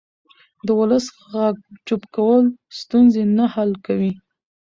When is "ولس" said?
0.79-1.05